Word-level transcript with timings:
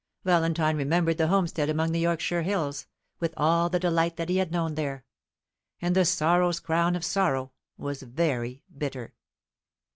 Valentine 0.23 0.75
remembered 0.77 1.19
the 1.19 1.27
homestead 1.27 1.69
among 1.69 1.91
the 1.91 1.99
Yorkshire 1.99 2.41
hills, 2.41 2.87
with 3.19 3.35
all 3.37 3.69
the 3.69 3.77
delight 3.79 4.15
that 4.17 4.29
he 4.29 4.37
had 4.37 4.51
known 4.51 4.73
there; 4.73 5.05
and 5.79 5.95
the 5.95 6.05
"sorrow's 6.05 6.59
crown 6.59 6.95
of 6.95 7.05
sorrow" 7.05 7.51
was 7.77 8.01
very 8.01 8.63
bitter. 8.75 9.13